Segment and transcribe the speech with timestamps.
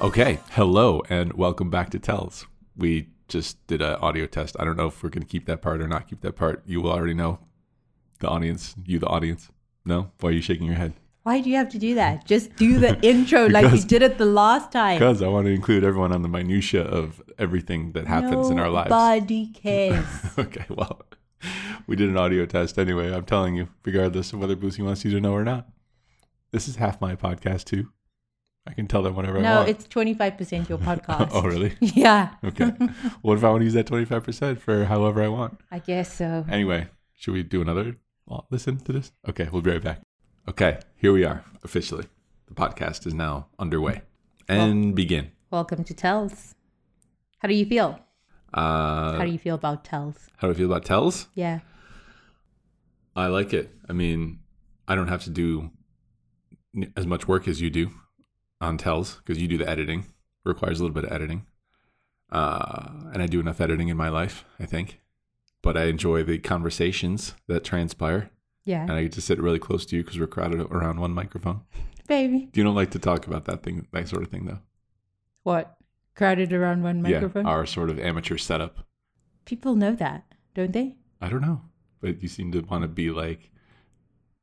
[0.00, 2.46] Okay, hello and welcome back to Tells.
[2.76, 4.54] We just did an audio test.
[4.58, 6.62] I don't know if we're going to keep that part or not keep that part.
[6.66, 7.38] You will already know.
[8.18, 9.50] The audience, you, the audience.
[9.84, 10.10] No?
[10.20, 10.92] Why are you shaking your head?
[11.22, 12.26] Why do you have to do that?
[12.26, 14.98] Just do the intro like you did it the last time.
[14.98, 18.68] Because I want to include everyone on the minutia of everything that happens in our
[18.68, 18.90] lives.
[18.90, 20.04] Nobody cares.
[20.38, 21.00] okay, well,
[21.86, 23.12] we did an audio test anyway.
[23.12, 25.68] I'm telling you, regardless of whether Boosie wants you to know or not.
[26.50, 27.88] This is half my podcast too.
[28.66, 29.66] I can tell them whatever I want.
[29.66, 31.30] no, it's 25% your podcast.
[31.32, 31.74] oh, really?
[31.80, 32.70] Yeah, Okay.
[33.22, 35.60] what if I want to use that 25% for however I want?
[35.70, 36.46] I guess so.
[36.50, 37.96] Anyway, should we do another
[38.26, 39.12] well, listen to this?
[39.28, 40.00] Okay, we'll be right back.
[40.48, 42.06] Okay, here we are officially.
[42.46, 44.00] The podcast is now underway.
[44.48, 45.32] And begin.
[45.50, 46.54] Welcome to Tells.
[47.40, 47.98] How do you feel?
[48.54, 50.16] Uh, How do you feel about Tells?
[50.36, 51.28] how do I feel about tells?
[51.34, 51.60] Yeah.
[53.16, 53.70] I like it.
[53.88, 54.40] I mean,
[54.88, 55.70] I don't have to do
[56.96, 57.90] as much work as you do
[58.60, 60.06] on tells because you do the editing.
[60.44, 61.46] requires a little bit of editing,
[62.30, 65.00] uh, and I do enough editing in my life, I think.
[65.62, 68.30] But I enjoy the conversations that transpire,
[68.66, 68.82] Yeah.
[68.82, 71.62] and I get to sit really close to you because we're crowded around one microphone.
[72.06, 72.50] Baby.
[72.52, 74.58] You don't like to talk about that thing, that sort of thing, though.
[75.44, 75.78] What?
[76.14, 77.46] Crowded around one microphone?
[77.46, 78.86] Yeah, our sort of amateur setup.
[79.46, 80.96] People know that, don't they?
[81.22, 81.62] I don't know,
[82.04, 83.50] but you seem to want to be like,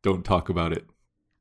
[0.01, 0.83] don't talk about it.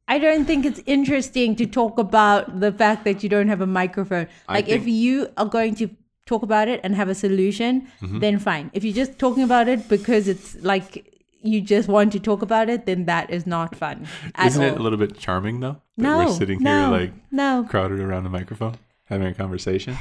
[0.07, 3.67] I don't think it's interesting to talk about the fact that you don't have a
[3.67, 4.27] microphone.
[4.49, 5.89] Like, if you are going to
[6.27, 8.19] talk about it and have a solution, Mm-hmm.
[8.19, 8.71] then fine.
[8.75, 11.07] If you're just talking about it because it's like
[11.43, 14.07] you just want to talk about it, then that is not fun
[14.45, 14.69] Isn't all.
[14.75, 15.81] it a little bit charming though?
[15.97, 17.67] That no, we're sitting no, here like no.
[17.71, 19.97] crowded around a microphone having a conversation.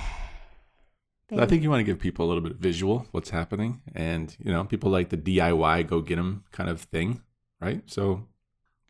[1.32, 4.52] I think you want to give people a little bit visual what's happening, and you
[4.52, 7.22] know, people like the DIY go get them kind of thing,
[7.62, 7.82] right?
[7.86, 8.28] So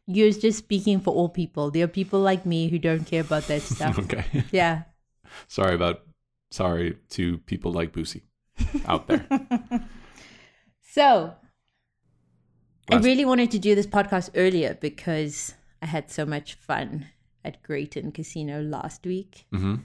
[0.08, 1.70] You're just speaking for all people.
[1.72, 4.00] There are people like me who don't care about that stuff.
[4.00, 4.84] okay, yeah.
[5.48, 6.02] sorry about
[6.52, 8.24] sorry to people like Boosie
[8.86, 9.26] out there.
[10.82, 11.36] So,
[12.92, 15.54] I really wanted to do this podcast earlier because
[15.84, 17.06] I had so much fun
[17.46, 19.76] at Graton Casino last week, hmm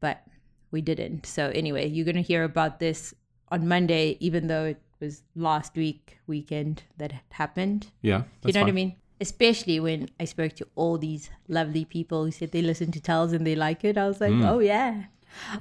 [0.00, 0.24] but
[0.72, 1.26] we didn't.
[1.26, 3.14] So, anyway, you're going to hear about this
[3.50, 7.88] on Monday, even though it was last week weekend that it happened.
[8.00, 8.96] Yeah, you know what I mean?
[9.20, 13.32] Especially when I spoke to all these lovely people who said they listen to Tells
[13.32, 13.96] and they like it.
[13.96, 14.48] I was like, mm.
[14.48, 15.04] oh, yeah.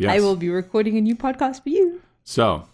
[0.08, 2.02] I will be recording a new podcast for you.
[2.24, 2.68] So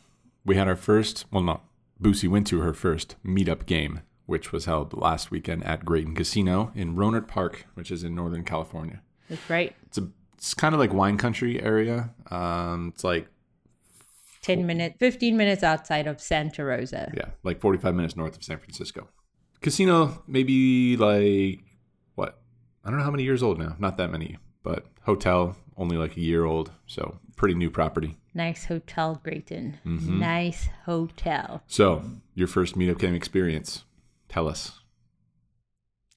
[0.45, 1.25] we had our first.
[1.29, 1.61] Well, no,
[2.01, 6.71] Boosie went to her first meetup game, which was held last weekend at Graton Casino
[6.73, 9.01] in Rohnert Park, which is in Northern California.
[9.29, 9.75] That's right.
[9.87, 12.11] It's a it's kind of like wine country area.
[12.29, 13.27] Um, it's like
[14.43, 17.11] 10 minutes, 15 minutes outside of Santa Rosa.
[17.15, 19.07] yeah, like 45 minutes north of San Francisco.
[19.61, 21.59] Casino, maybe like
[22.15, 22.39] what?
[22.85, 23.75] I don't know how many years old now.
[23.79, 26.71] Not that many, but hotel only like a year old.
[26.85, 28.17] So pretty new property.
[28.33, 29.75] Nice hotel, Graton.
[29.85, 30.19] Mm-hmm.
[30.19, 31.63] Nice hotel.
[31.67, 32.03] So
[32.35, 33.83] your first meetup game experience.
[34.29, 34.79] Tell us.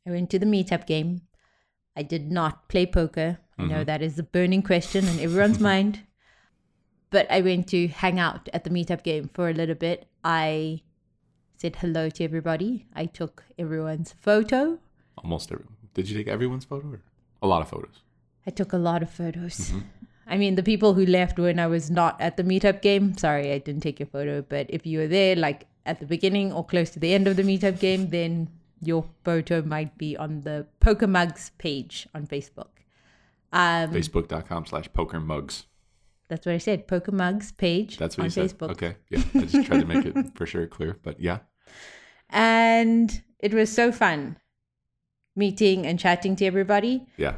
[0.07, 1.23] I went to the meetup game.
[1.97, 3.39] I did not play poker.
[3.61, 3.71] I Mm-hmm.
[3.73, 6.01] know that is a burning question in everyone's mind.
[7.11, 10.07] But I went to hang out at the meetup game for a little bit.
[10.25, 10.83] I
[11.57, 12.87] said hello to everybody.
[12.95, 14.79] I took everyone's photo.
[15.19, 15.65] Almost every.
[15.95, 16.87] Did you take everyone's photo?
[16.89, 17.01] Or?
[17.43, 18.03] A lot of photos.
[18.47, 19.73] I took a lot of photos.
[20.27, 23.53] I mean, the people who left when I was not at the meetup game, sorry,
[23.53, 24.41] I didn't take your photo.
[24.43, 27.35] But if you were there, like at the beginning or close to the end of
[27.37, 28.49] the meetup game, then
[28.81, 32.69] your photo might be on the Poker Mugs page on Facebook.
[33.53, 35.67] Um, Facebook.com slash poker mugs.
[36.29, 36.87] that's what I said.
[36.87, 38.57] Poker Mugs page That's what on you said.
[38.57, 38.71] Facebook.
[38.71, 38.97] Okay.
[39.11, 39.23] Yeah.
[39.35, 40.97] I just tried to make it for sure clear.
[41.03, 41.39] But yeah.
[42.33, 44.37] And it was so fun
[45.35, 47.37] meeting and chatting to everybody, Yeah.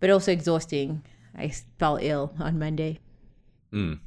[0.00, 1.02] but also exhausting.
[1.34, 1.48] I
[1.78, 2.98] fell ill on Monday.
[3.72, 4.00] Mm.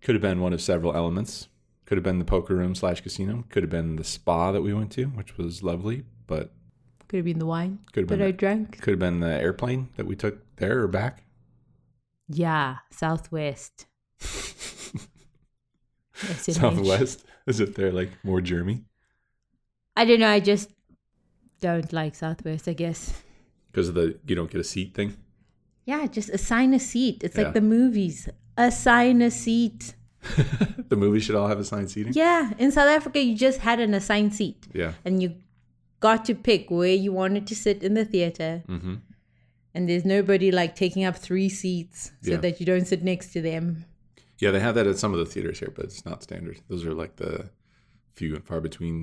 [0.00, 1.48] Could have been one of several elements.
[1.86, 3.44] Could have been the poker room slash casino.
[3.50, 6.04] Could have been the spa that we went to, which was lovely.
[6.26, 6.52] But
[7.14, 8.80] Could have been the wine could have that been I drank.
[8.82, 11.22] could have been the airplane that we took there or back.
[12.28, 13.86] Yeah, Southwest.
[16.16, 16.54] SMH.
[16.54, 17.24] Southwest.
[17.46, 18.82] Is it there like more germy?
[19.96, 20.28] I don't know.
[20.28, 20.70] I just
[21.60, 22.66] don't like Southwest.
[22.66, 23.22] I guess.
[23.70, 25.16] Because of the you don't get a seat thing.
[25.84, 27.22] Yeah, just assign a seat.
[27.22, 27.44] It's Yeah.
[27.44, 28.28] like the movies.
[28.56, 29.94] Assign a seat.
[30.88, 32.12] the movie should all have assigned seating.
[32.14, 34.94] Yeah, in South Africa, you just had an assigned seat, Yeah.
[35.04, 35.36] and you
[36.06, 38.62] got to pick where you wanted to sit in the theater.
[38.68, 38.94] Mm-hmm.
[39.74, 42.36] And there's nobody like taking up three seats so Yeah.
[42.44, 43.84] that you don't sit next to them.
[44.42, 46.60] Yeah, they have that at some of the theaters here, but it's not standard.
[46.68, 47.50] Those are like the
[48.18, 48.96] few and far between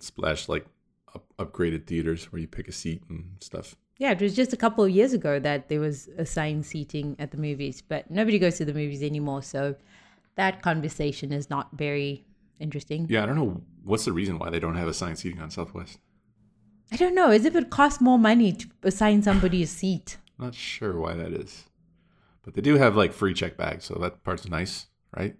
[0.00, 0.66] splash like
[1.14, 3.76] up- upgraded theaters where you pick a seat and stuff.
[3.98, 7.30] Yeah, it was just a couple of years ago that there was assigned seating at
[7.30, 9.42] the movies, but nobody goes to the movies anymore.
[9.42, 9.76] So
[10.36, 12.24] that conversation is not very
[12.58, 13.06] interesting.
[13.08, 15.98] Yeah, I don't know what's the reason why they don't have assigned seating on Southwest.
[16.92, 17.30] I don't know.
[17.30, 20.18] As if it costs more money to assign somebody a seat.
[20.38, 21.64] Not sure why that is,
[22.44, 24.86] but they do have like free check bags, so that part's nice,
[25.16, 25.34] right?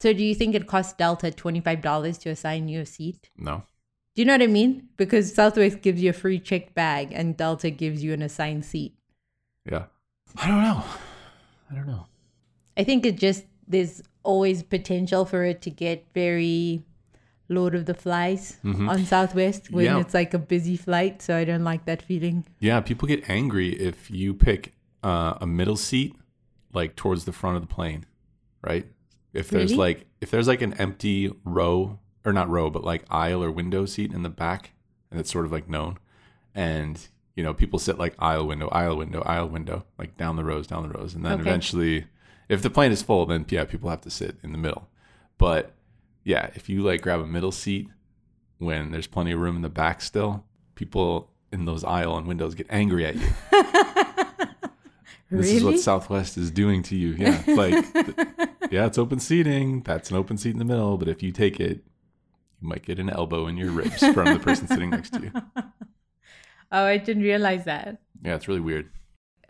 [0.00, 3.28] So do you think it costs Delta $25 to assign you a seat?
[3.36, 3.64] No,
[4.14, 4.88] Do you know what I mean?
[4.96, 8.94] Because Southwest gives you a free checked bag and Delta gives you an assigned seat.
[9.70, 9.84] yeah,
[10.36, 10.82] I don't know.
[11.70, 12.06] I don't know.
[12.76, 16.82] I think it just there's always potential for it to get very
[17.50, 19.98] Lord of the Flies on Southwest when Yeah.
[19.98, 21.20] it's like a busy flight.
[21.20, 22.46] So I don't like that feeling.
[22.60, 26.14] Yeah, people get angry if you pick uh, a middle seat,
[26.72, 28.06] like towards the front of the plane,
[28.62, 28.86] right?
[29.32, 29.78] If there's Really?
[29.78, 33.86] like if there's like an empty row or not row, but like aisle or window
[33.86, 34.72] seat in the back,
[35.10, 35.98] and it's sort of like known,
[36.54, 40.44] and you know people sit like aisle window, aisle window, aisle window, like down the
[40.44, 41.42] rows, down the rows, and then Okay.
[41.42, 42.06] eventually,
[42.48, 44.88] if the plane is full, then yeah, people have to sit in the middle.
[45.38, 45.72] But
[46.24, 47.88] yeah, if you like grab a middle seat
[48.58, 50.44] when there's plenty of room in the back still,
[50.74, 53.28] people in those aisle and windows get angry at you.
[55.30, 57.10] This is what Southwest is doing to you.
[57.10, 57.42] Yeah.
[57.46, 57.84] Like,
[58.70, 59.82] yeah, it's open seating.
[59.82, 60.96] That's an open seat in the middle.
[60.98, 61.84] But if you take it,
[62.60, 65.32] you might get an elbow in your ribs from the person sitting next to you.
[66.72, 68.00] Oh, I didn't realize that.
[68.24, 68.90] Yeah, it's really weird.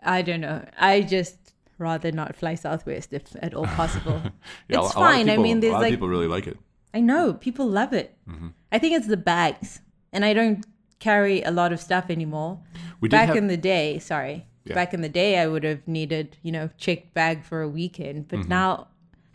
[0.01, 0.65] I don't know.
[0.75, 1.37] I just
[1.81, 4.21] rather not fly Southwest if at all possible.
[4.69, 5.27] Yeah, it's a lot of fine.
[5.29, 6.57] I people- mean, a there's lot like of people really like it.
[6.93, 8.15] I know people love it.
[8.29, 8.49] Mm-hmm.
[8.71, 9.81] I think it's the bags,
[10.13, 10.65] and I don't
[10.99, 12.59] carry a lot of stuff anymore.
[13.01, 14.75] We Back have, in the day, sorry, Yeah.
[14.75, 18.27] back in the day, I would have needed you know checked bag for a weekend,
[18.27, 18.41] Mm-hmm.
[18.41, 18.87] but now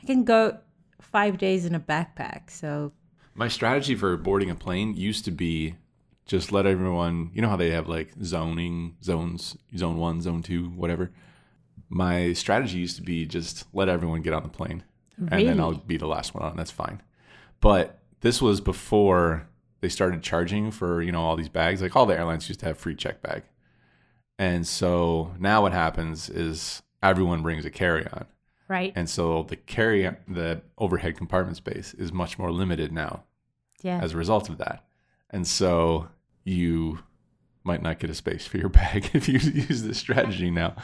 [0.02, 0.58] I can go
[1.00, 2.50] five days in a backpack.
[2.50, 2.92] So
[3.34, 5.74] my strategy for boarding a plane used to be
[6.26, 10.66] just let everyone, you know how they have like zoning zones, zone one, zone two,
[10.70, 11.10] whatever.
[11.88, 14.82] My strategy used to be just let everyone get on the plane
[15.18, 16.56] and then I'll be the last one on.
[16.56, 17.00] That's fine.
[17.60, 19.48] But this was before
[19.80, 21.80] they started charging for, you know, all these bags.
[21.80, 23.44] Like all the airlines used to have free check bag.
[24.38, 28.26] And so now what happens is everyone brings a carry on.
[28.68, 33.24] right, And so the carry the overhead compartment space is much more limited now
[33.82, 34.84] yeah, as a result of that.
[35.30, 36.08] And so
[36.44, 36.98] you
[37.66, 40.74] might not get a space for your bag if you use this strategy now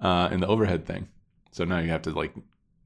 [0.00, 1.08] uh, in the overhead thing.
[1.52, 2.34] So now you have to like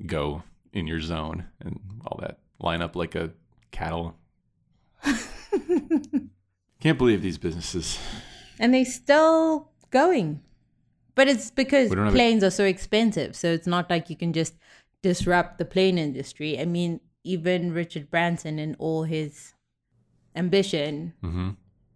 [0.06, 0.42] go
[0.72, 3.32] in your zone and all that, line up like a
[3.72, 4.16] cattle.
[6.80, 7.98] Can't believe these businesses.
[8.58, 10.40] and they still going,
[11.14, 13.36] but it's because We a- planes are so expensive.
[13.36, 14.54] So it's not like you can just
[15.02, 16.58] disrupt the plane industry.
[16.58, 19.54] I mean, even Richard Branson and all his
[20.34, 21.50] ambition hmm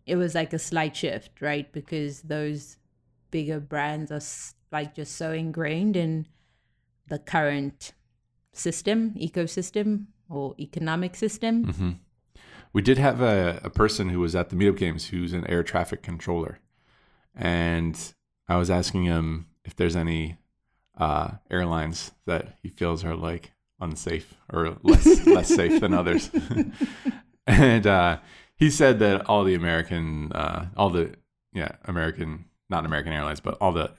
[0.06, 1.70] it was like a slight shift, right?
[1.73, 2.79] Because those
[3.31, 4.20] bigger brands are
[4.73, 6.26] like just so ingrained in
[7.08, 7.93] the current
[8.53, 11.64] system, ecosystem, or economic system.
[11.64, 11.91] hmm
[12.73, 15.62] We did have a, a person who was at the meetup games who's an air
[15.62, 16.61] traffic controller.
[17.35, 17.99] And
[18.49, 20.38] I was asking him if there's any
[20.97, 26.31] uh, airlines that he feels are like unsafe or less less safe than others.
[27.47, 28.19] and uh,
[28.56, 31.15] he said that all the American, uh, all the
[31.53, 33.93] yeah American, not American Airlines, but all the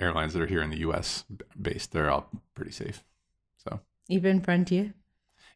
[0.00, 1.24] airlines that are here in the U.S.
[1.60, 3.02] based, they're all pretty safe.
[3.56, 4.94] So Even Frontier.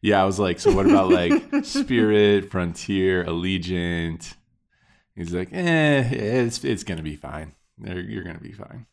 [0.01, 1.33] yeah, I was like, so what about like
[1.65, 4.35] Spirit, Frontier, Allegiant?
[5.15, 7.53] He's like, eh, it's it's gonna be fine.
[7.77, 8.85] You're, you're gonna be fine.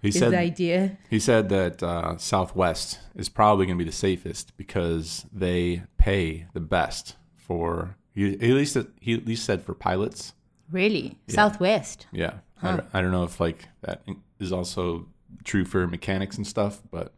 [0.00, 0.96] He Is said idea.
[1.10, 6.60] he said that uh, Southwest is probably gonna be the safest because they pay the
[6.60, 7.96] best for.
[8.14, 10.32] He, at least he at least said for pilots.
[10.70, 11.18] Really?
[11.28, 12.06] Southwest.
[12.12, 14.02] Yeah, I, don't, I don't know if like that
[14.38, 15.06] is also
[15.44, 17.14] true for mechanics and stuff, but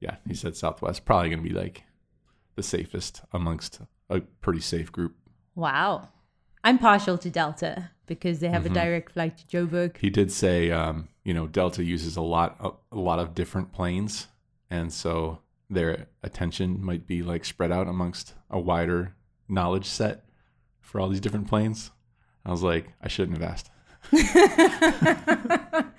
[0.00, 1.84] yeah, he said Southwest probably gonna be like
[2.56, 5.14] the safest amongst a pretty safe group.
[5.54, 6.08] Wow.
[6.64, 8.72] I'm partial to Delta because they have Mm-hmm.
[8.76, 9.96] a direct flight to Joburg.
[9.98, 13.72] He did say, um, you know, Delta uses a lot, a, a lot of different
[13.72, 14.28] planes,
[14.70, 15.38] and so
[15.70, 19.14] their attention might be like spread out amongst a wider
[19.52, 20.24] knowledge set
[20.80, 21.90] for all these different planes.
[22.44, 23.70] I was like, I shouldn't have asked.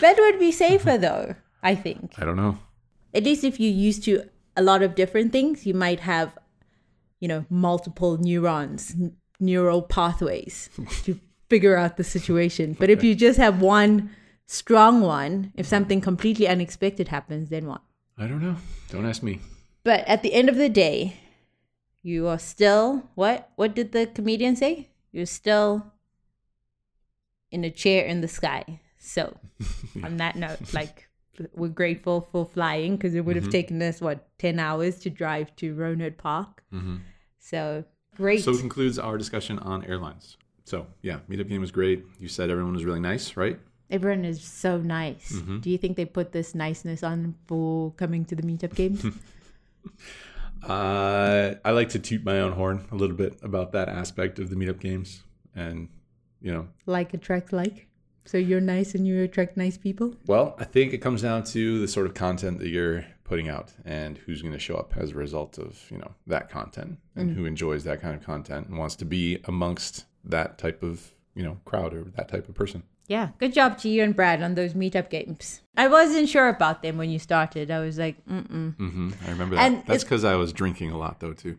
[0.00, 2.14] That would be safer though, I think.
[2.18, 2.58] I don't know.
[3.12, 4.24] At least if you're used to
[4.56, 6.38] a lot of different things, you might have,
[7.20, 10.70] you know, multiple neurons, n- neural pathways
[11.04, 12.76] to figure out the situation.
[12.78, 14.10] But if you just have one
[14.46, 15.70] strong one, if mm-hmm.
[15.70, 17.82] something completely unexpected happens, then what?
[18.16, 18.56] I don't know.
[18.90, 19.40] Don't ask me.
[19.84, 21.16] But at the end of the day,
[22.02, 23.50] you are still what?
[23.56, 24.90] What did the comedian say?
[25.12, 25.92] you're still
[27.50, 28.80] in a chair in the sky.
[28.98, 29.36] So,
[30.04, 31.08] on that note, like
[31.54, 35.54] we're grateful for flying because it would have taken us what ten hours to drive
[35.56, 36.62] to Rohnert Park.
[37.38, 37.84] So
[38.16, 38.44] great.
[38.44, 40.36] So it concludes our discussion on airlines.
[40.64, 42.04] So yeah, meetup game was great.
[42.18, 43.58] You said everyone was really nice, right?
[43.90, 45.32] Everyone is so nice.
[45.32, 45.58] Mm-hmm.
[45.60, 49.04] Do you think they put this niceness on for coming to the meetup games?
[50.66, 54.50] Uh, I like to toot my own horn a little bit about that aspect of
[54.50, 55.22] the meetup games,
[55.54, 55.88] and
[56.40, 57.86] you know, like attract like.
[58.26, 60.14] So you're nice and you attract nice people.
[60.26, 63.72] well, I think it comes down to the sort of content that you're putting out
[63.84, 67.30] and who's going to show up as a result of you know that content and
[67.36, 71.42] who enjoys that kind of content and wants to be amongst that type of you
[71.42, 72.82] know crowd or that type of person.
[73.10, 75.62] Yeah, good job to you and Brad on those meetup games.
[75.76, 77.68] I wasn't sure about them when you started.
[77.68, 78.76] I was like, mm-mm.
[78.76, 79.66] hmm I remember that.
[79.66, 81.56] And That's because I was drinking a lot though too.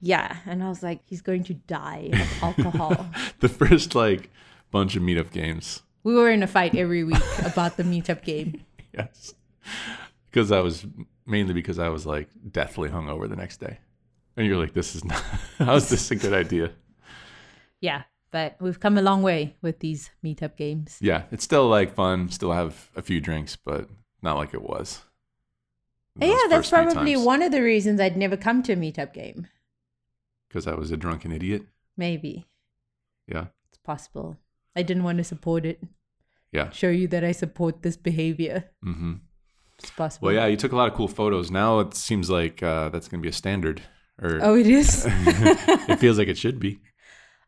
[0.00, 3.06] Yeah, and I was like, he's going to die of alcohol.
[3.38, 4.30] The first like
[4.72, 8.64] bunch of meetup games we were in a fight every week about the meetup game.
[8.92, 9.34] Yes.
[10.28, 10.84] Because I was
[11.24, 13.78] mainly because I was like deathly hungover the next day.
[14.36, 15.20] And you're like, this is not,
[15.58, 16.72] how is this a good idea?
[17.80, 20.98] Yeah, but we've come a long way with these meetup games.
[21.00, 23.88] Yeah, it's still like fun, still have a few drinks, but
[24.22, 25.02] not like it was.
[26.18, 29.46] yeah, that's probably one of the reasons I'd never come to a meetup game.
[30.48, 31.62] Because I was a drunken idiot.
[31.96, 32.46] Maybe
[33.28, 33.46] Yeah.
[33.68, 34.36] it's possible.
[34.76, 35.82] I didn't want to support it.
[36.52, 36.70] Yeah.
[36.70, 38.64] Show you that I support this behavior.
[38.84, 39.14] Mm-hmm.
[39.78, 40.26] It's possible.
[40.26, 41.50] Well, yeah, you took a lot of cool photos.
[41.50, 43.82] Now it seems like uh, that's going to be a standard,
[44.20, 45.06] or Oh, it is.
[45.08, 46.80] it feels like it should be.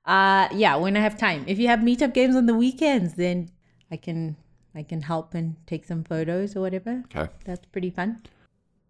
[0.04, 1.44] Uh yeah, when I have time.
[1.46, 3.50] If you have meetup games on the weekends, then
[3.90, 4.36] I can
[4.74, 7.04] I can help and take some photos or whatever.
[7.14, 7.30] Okay.
[7.44, 8.22] That's pretty fun.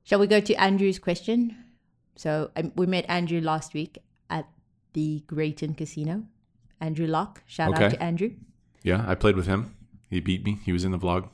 [0.04, 1.56] Shall we go to Andrew's question?
[2.16, 3.98] So um, we met Andrew last week
[4.30, 4.46] at
[4.92, 6.24] the Graton Casino.
[6.80, 7.42] Andrew Locke.
[7.46, 8.32] Shout out to Andrew.
[8.82, 9.74] Yeah, I played with him.
[10.10, 10.58] He beat me.
[10.64, 11.28] He was in the vlog.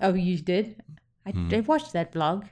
[0.00, 0.82] Oh, you did?
[1.26, 2.48] I, I watched that vlog.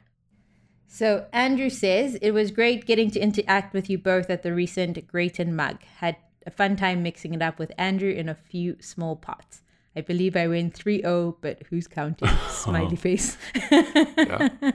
[0.86, 5.06] So Andrew says it was great getting to interact with you both at the recent
[5.06, 5.82] Graton mug.
[5.98, 6.16] Had
[6.48, 9.60] a fun time mixing it up with Andrew in a few small pots.
[9.94, 12.28] I believe I win 3-0, but who's counting?
[12.32, 12.48] Oh.
[12.50, 13.36] Smiley face.
[13.70, 14.48] Yeah.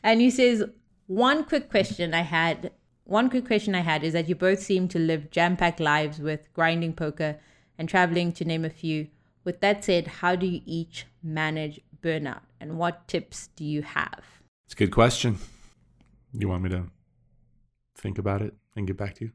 [0.00, 0.62] And he says,
[1.08, 2.70] one quick question I had,
[3.02, 6.52] one quick question I had is that you both seem to live jam-packed lives with
[6.52, 7.40] grinding poker
[7.76, 9.08] and traveling to name a few.
[9.42, 14.22] With that said, how do you each manage burnout and what tips do you have?
[14.66, 15.38] It's a good question.
[16.32, 16.84] You want me to
[17.96, 19.32] think about it and get back to you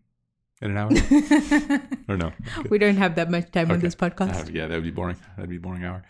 [0.63, 0.89] in an hour?
[2.07, 2.27] or no?
[2.57, 2.69] Okay.
[2.69, 4.47] We don't have that much time on this podcast.
[4.47, 5.17] Uh, yeah, that would be boring.
[5.35, 6.03] That'd be a boring hour.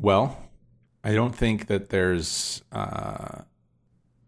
[0.00, 0.36] Well,
[1.02, 2.62] I don't think that there's.
[2.72, 3.42] Uh,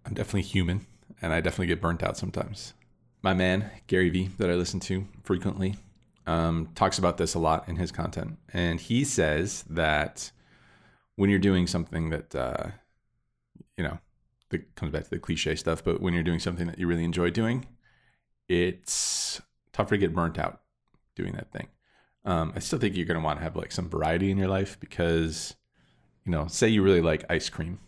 [0.04, 0.86] I'm definitely human,
[1.20, 2.74] and I definitely get burnt out sometimes.
[3.22, 5.74] My man Gary Vee, that I listen to frequently,
[6.26, 10.30] um, talks about this a lot in his content, and he says that
[11.16, 12.68] when you're doing something that, uh,
[13.76, 13.98] you know,
[14.50, 17.04] that comes back to the cliche stuff, but when you're doing something that you really
[17.04, 17.66] enjoy doing,
[18.48, 19.40] it's
[19.76, 20.60] tougher to get burnt out
[21.14, 21.68] doing that thing.
[22.24, 24.48] Um, I still think you're going to want to have like some variety in your
[24.48, 25.54] life because,
[26.24, 27.78] you know, say you really like ice cream.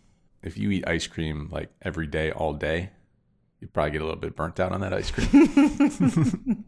[0.42, 2.90] If you eat ice cream like every day, all day,
[3.60, 6.64] you probably get a little bit burnt out on that ice cream.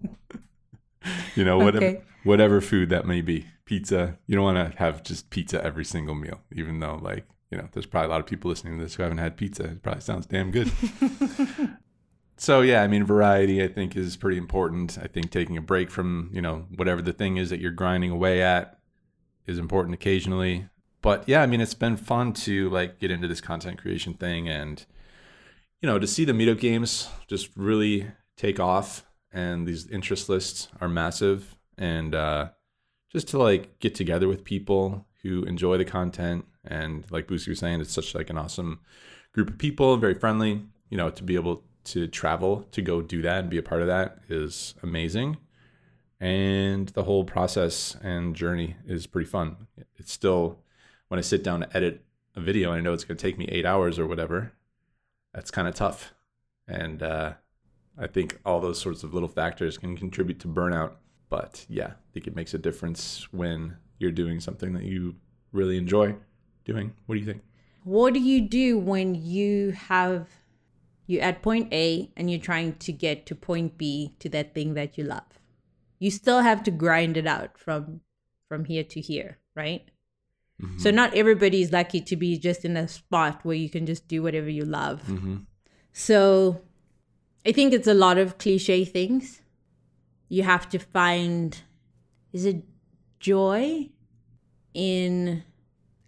[1.37, 2.03] you know, whatever Okay.
[2.25, 4.19] whatever food that may be, pizza.
[4.27, 7.69] You don't want to have just pizza every single meal, even though like you know,
[7.73, 9.65] there's probably a lot of people listening to this who haven't had pizza.
[9.65, 10.71] It probably sounds damn good.
[12.41, 14.97] So yeah, I mean, variety I think is pretty important.
[14.97, 18.11] I think taking a break from you know whatever the thing is that you're grinding
[18.11, 18.79] away at
[19.47, 20.67] is important occasionally.
[21.03, 24.49] But yeah, I mean, it's been fun to like get into this content creation thing
[24.49, 24.83] and
[25.83, 30.69] you know to see the meetup games just really take off and these interest lists
[30.81, 32.49] are massive and uh,
[33.13, 37.59] just to like get together with people who enjoy the content and like Boosie was
[37.59, 38.81] saying, it's such like an awesome
[39.35, 40.63] group of people, very friendly.
[40.89, 43.81] You know, to be able to travel to go do that and be a part
[43.81, 45.37] of that is amazing.
[46.21, 49.69] And the whole process and journey is pretty fun.
[49.97, 50.59] It's still
[51.09, 52.05] when I sit down to edit
[52.37, 54.53] a video and I know it's going to take me eight hours or whatever,
[55.33, 56.13] that's kind of tough.
[56.69, 57.33] And uh,
[57.99, 60.93] I think all those sorts of little factors can contribute to burnout.
[61.29, 65.17] But yeah, I think it makes a difference when you're doing something that you
[65.53, 66.15] really enjoy
[66.65, 66.93] doing.
[67.07, 67.43] What do you think?
[67.85, 70.29] What do you do when you have
[71.11, 74.75] you're at point A and you're trying to get to point B to that thing
[74.75, 75.41] that you love?
[75.99, 78.01] You still have to grind it out from
[78.49, 79.91] from here to here, right?
[80.77, 84.23] So not everybody's lucky to be just in a spot where you can just do
[84.23, 85.03] whatever you love.
[85.07, 85.37] Mm-hmm.
[85.93, 86.63] So
[87.47, 89.41] I think it's a lot of cliche things.
[90.29, 91.61] you have to find
[92.33, 92.63] is it
[93.19, 93.91] joy
[94.73, 95.43] in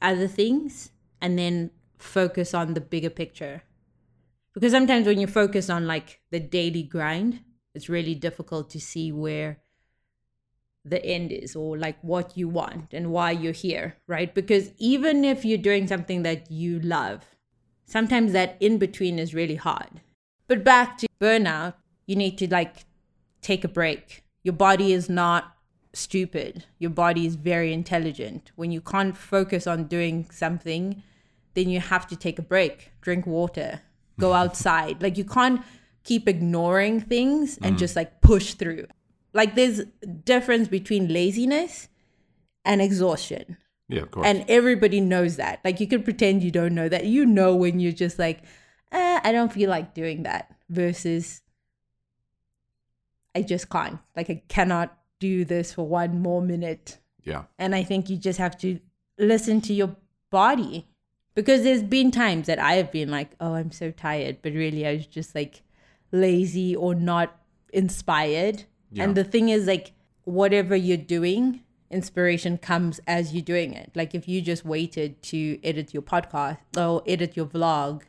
[0.00, 0.90] other things
[1.20, 3.62] and then focus on the bigger picture.
[4.54, 7.40] Because sometimes when you focus on like the daily grind,
[7.74, 9.58] it's really difficult to see where
[10.84, 14.34] the end is or like what you want and why you're here, right?
[14.34, 17.24] Because even if you're doing something that you love,
[17.86, 20.00] sometimes that in between is really hard.
[20.48, 21.74] But back to burnout,
[22.06, 22.84] you need to like
[23.40, 24.24] take a break.
[24.42, 25.56] Your body is not
[25.94, 26.64] stupid.
[26.78, 28.50] Your body is very intelligent.
[28.56, 31.02] When you can't focus on doing something,
[31.54, 33.80] then you have to take a break, drink water,
[34.26, 35.02] go outside.
[35.04, 35.60] like you can't
[36.10, 37.78] keep ignoring things and mm.
[37.78, 38.86] just like push through
[39.32, 39.82] like there's
[40.24, 41.88] difference between laziness
[42.64, 43.56] and exhaustion.
[43.88, 44.26] Yeah, of course.
[44.26, 45.60] And everybody knows that.
[45.64, 47.06] Like you can pretend you don't know that.
[47.06, 48.40] You know when you're just like,
[48.92, 51.42] eh, I don't feel like doing that versus
[53.34, 53.98] I just can't.
[54.16, 56.98] Like I cannot do this for one more minute.
[57.22, 57.44] Yeah.
[57.58, 58.78] And I think you just have to
[59.18, 59.96] listen to your
[60.30, 60.88] body.
[61.34, 64.86] Because there's been times that I have been like, oh, I'm so tired, but really
[64.86, 65.62] I was just like
[66.10, 67.40] lazy or not
[67.72, 68.64] inspired.
[68.90, 69.04] Yeah.
[69.04, 69.92] And the thing is, like,
[70.24, 73.90] whatever you're doing, inspiration comes as you're doing it.
[73.94, 78.02] Like, if you just waited to edit your podcast or edit your vlog,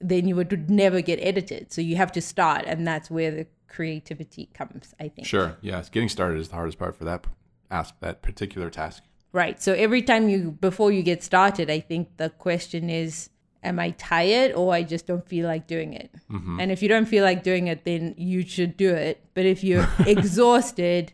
[0.00, 1.72] then you would never get edited.
[1.72, 5.26] So you have to start, and that's where the creativity comes, I think.
[5.26, 5.58] Sure.
[5.60, 5.90] Yes.
[5.90, 7.26] Getting started is the hardest part for that
[7.72, 9.02] ask that particular task.
[9.32, 9.62] Right.
[9.62, 13.30] So every time you before you get started, I think the question is
[13.62, 16.10] am I tired or I just don't feel like doing it?
[16.30, 16.60] Mm-hmm.
[16.60, 19.24] And if you don't feel like doing it, then you should do it.
[19.34, 21.12] But if you're exhausted,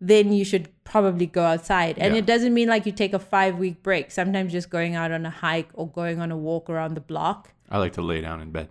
[0.00, 1.98] then you should probably go outside.
[1.98, 2.18] And yeah.
[2.18, 4.10] it doesn't mean like you take a five week break.
[4.10, 7.52] Sometimes just going out on a hike or going on a walk around the block.
[7.70, 8.68] I like to lay down in bed.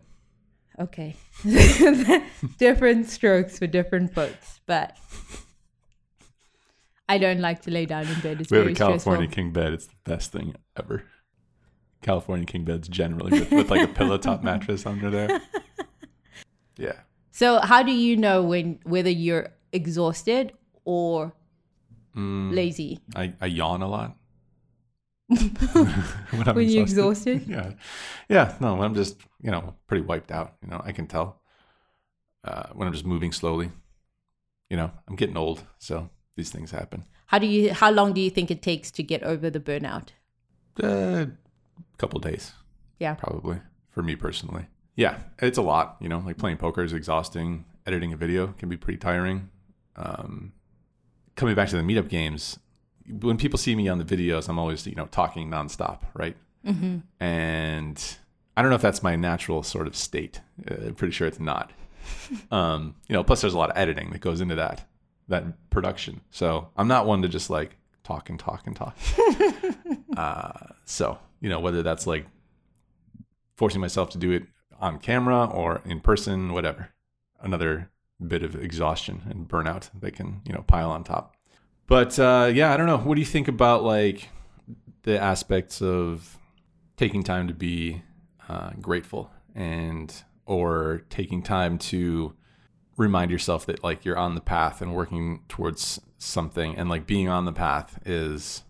[0.79, 1.15] Okay.
[2.57, 4.59] different strokes for different folks.
[4.65, 4.97] But
[7.09, 8.41] I don't like to lay down in bed.
[8.41, 9.35] It's we have a California stressful.
[9.35, 9.73] king bed.
[9.73, 11.03] It's the best thing ever.
[12.01, 15.41] California king beds generally with, with like a pillow top mattress under there.
[16.77, 16.99] Yeah.
[17.31, 20.53] So how do you know when whether you're exhausted
[20.85, 21.33] or
[22.15, 22.99] mm, lazy?
[23.15, 24.15] I, I yawn a lot.
[25.27, 27.43] when, when you're exhausted?
[27.47, 27.71] Yeah.
[28.29, 28.55] Yeah.
[28.59, 30.55] No, I'm just, you know, pretty wiped out.
[30.61, 31.41] You know, I can tell
[32.43, 33.71] uh, when I'm just moving slowly.
[34.69, 35.63] You know, I'm getting old.
[35.79, 37.05] So these things happen.
[37.27, 40.09] How do you, how long do you think it takes to get over the burnout?
[40.81, 41.27] Uh,
[41.97, 42.53] couple days.
[42.99, 43.15] Yeah.
[43.15, 44.67] Probably for me personally.
[44.95, 47.65] Yeah, it's a lot, you know, like playing poker is exhausting.
[47.85, 49.49] Editing a video can be pretty tiring.
[49.95, 50.53] Um,
[51.35, 52.59] coming back to the meetup games,
[53.07, 56.37] when people see me on the videos, I'm always, you know, talking nonstop, right?
[56.65, 56.99] Mm-hmm.
[57.19, 58.17] And
[58.55, 60.41] I don't know if that's my natural sort of state.
[60.69, 61.71] Uh, I'm pretty sure it's not.
[62.51, 64.87] um, you know, plus there's a lot of editing that goes into that,
[65.33, 66.21] that production.
[66.31, 68.97] So I'm not one to just like talk and talk and talk.
[70.17, 70.51] uh,
[70.85, 72.25] so you know, whether that's like
[73.57, 74.43] forcing myself to do it
[74.79, 76.89] on camera or in person, whatever.
[77.41, 77.91] Another
[78.25, 81.35] bit of exhaustion and burnout that can, you know, pile on top.
[81.87, 82.97] But uh, yeah, I don't know.
[82.97, 84.29] What do you think about like
[85.03, 86.37] the aspects of
[86.95, 88.01] taking time to be
[88.47, 90.13] uh, grateful and
[90.45, 92.33] or taking time to
[92.97, 97.27] remind yourself that like you're on the path and working towards something and like being
[97.27, 98.63] on the path is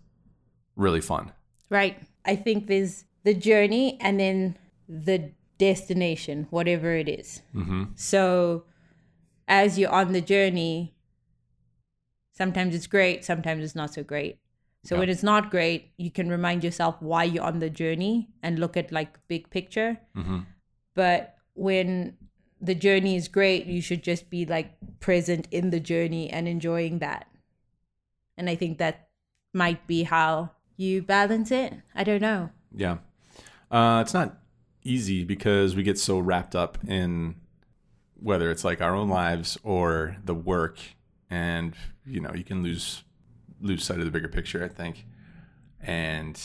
[0.76, 1.32] really fun.
[1.70, 1.98] Right.
[2.24, 4.56] I think there's the journey and then
[4.88, 7.42] the destination, whatever it is.
[7.54, 7.84] Mm-hmm.
[7.94, 8.64] So
[9.46, 10.94] as you're on the journey,
[12.32, 14.38] sometimes it's great, sometimes it's not so great.
[14.84, 15.00] So yeah.
[15.00, 18.76] when it's not great, you can remind yourself why you're on the journey and look
[18.76, 19.98] at like big picture.
[20.16, 20.40] Mm-hmm.
[20.94, 22.16] But when
[22.64, 26.98] the journey is great, you should just be like present in the journey and enjoying
[27.00, 27.28] that.
[28.36, 29.08] And I think that
[29.52, 31.74] might be how you balance it.
[31.94, 32.50] I don't know.
[32.74, 32.98] Yeah.
[33.70, 34.38] Uh, it's not
[34.82, 37.36] easy because we get so wrapped up in
[38.14, 40.78] whether it's like our own lives or the work
[41.30, 41.74] and
[42.06, 43.02] you know you can lose
[43.60, 45.06] lose sight of the bigger picture i think
[45.80, 46.40] and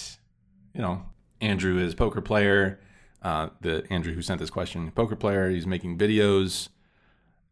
[0.74, 1.04] you know
[1.42, 2.80] andrew is poker player
[3.22, 6.70] uh, the andrew who sent this question poker player he's making videos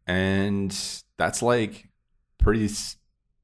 [0.06, 1.88] and that's like
[2.38, 2.68] pretty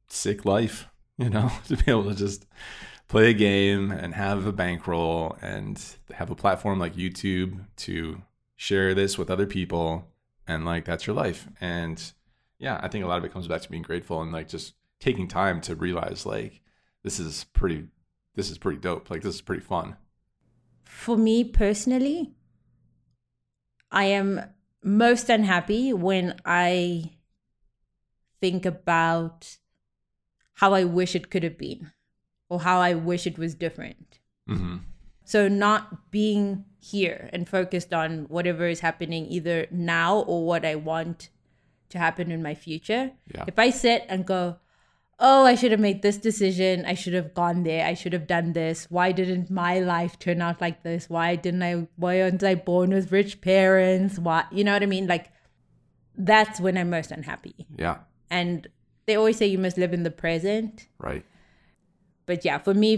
[0.09, 2.47] sick life you know to be able to just
[3.09, 8.23] play a game and have a bankroll and have a platform like YouTube to
[8.57, 10.09] share this with other people
[10.49, 11.47] and like that's your life.
[11.61, 12.13] And
[12.59, 14.75] yeah i think a lot of it comes back to being grateful and like just
[15.01, 16.61] taking time to realize like
[17.03, 17.85] this is pretty
[18.35, 19.11] this is pretty dope.
[19.11, 19.97] Like this is pretty fun
[21.03, 22.19] for me personally
[23.91, 24.41] i am
[24.83, 27.11] most unhappy when i
[28.45, 29.57] think about
[30.55, 31.93] how I wish it could have been
[32.49, 34.19] or how I wish it was different.
[34.47, 34.77] hmm
[35.25, 40.75] So not being here and focused on whatever is happening either now or what I
[40.75, 41.31] want
[41.89, 43.13] to happen in my future.
[43.35, 43.45] Yeah.
[43.47, 44.59] If I sit and go,
[45.27, 46.85] "Oh, I should have made this decision.
[46.85, 47.87] I should have gone there.
[47.87, 48.87] I should have done this.
[48.91, 51.09] Why didn't my life turn out like this?
[51.09, 54.19] Why didn't I why aren't I born with rich parents?
[54.19, 55.07] Why you know what I mean?
[55.07, 55.27] Like
[56.17, 57.55] that's when I'm most unhappy.
[57.85, 57.99] Yeah.
[58.31, 58.69] And
[59.07, 61.25] they always say you must live in the present Right.
[62.27, 62.93] but yeah, for me,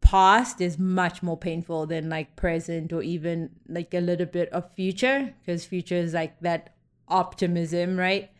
[0.00, 4.70] past is much more painful than like present or even like a little bit of
[4.74, 6.74] future because future is like that
[7.08, 8.30] optimism, right?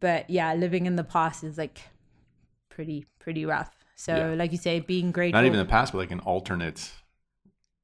[0.00, 1.80] But yeah, living in the past is like
[2.76, 3.70] pretty pretty rough.
[3.96, 4.34] So Yeah.
[4.40, 5.40] like you say, being grateful.
[5.40, 6.80] Not even the past, but like an alternate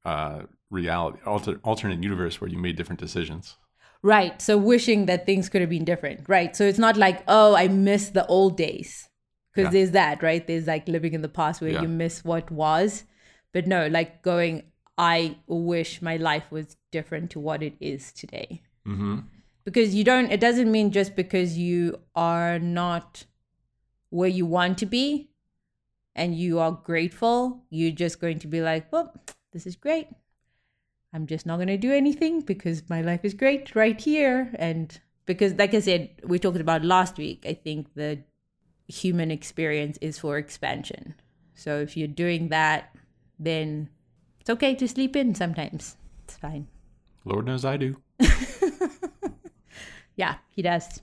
[0.05, 3.55] uh, reality, alter, alternate universe where you made different decisions.
[4.01, 4.41] Right.
[4.41, 6.19] So wishing that things could have been different.
[6.27, 6.55] Right.
[6.55, 9.09] So it's not like, oh, I miss the old days.
[9.53, 9.75] Because Yeah.
[9.77, 10.45] there's that, right?
[10.45, 11.81] There's like living in the past where Yeah.
[11.83, 13.05] you miss what was.
[13.53, 14.63] But no, like going,
[14.97, 18.61] I wish my life was different to what it is today.
[18.85, 19.19] Mm-hmm.
[19.63, 23.25] Because you don't, it doesn't mean just because you are not
[24.13, 25.29] where you want to be
[26.15, 29.13] and you are grateful, you're just going to be like, well,
[29.51, 30.07] this is great.
[31.13, 34.53] I'm just not going to do anything because my life is great right here.
[34.55, 38.23] And because, like I said, we talked about last week, I think the
[38.87, 41.15] human experience is for expansion.
[41.55, 42.95] So if you're doing that,
[43.39, 43.89] then
[44.39, 45.97] it's okay to sleep in sometimes.
[46.25, 46.67] It's fine.
[47.25, 47.97] Lord knows I do.
[50.15, 51.01] Yeah, he does.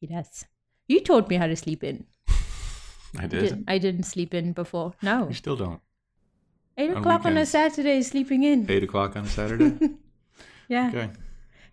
[0.00, 0.46] He does.
[0.88, 2.04] You taught me how to sleep in.
[3.18, 3.64] I Did- did.
[3.68, 4.94] I didn't sleep in before.
[5.02, 5.28] No.
[5.28, 5.80] You still don't.
[6.78, 7.46] Eight On o'clock on a.
[7.46, 8.70] Saturday, sleeping in.
[8.70, 9.72] Eight o'clock on a Saturday.
[10.68, 10.88] Yeah.
[10.88, 11.10] okay.